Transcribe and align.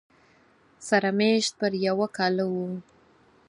سره 0.87 1.09
مېشت 1.19 1.51
پر 1.59 1.71
یو 1.87 1.97
کاله 2.17 2.45
و 2.51 2.55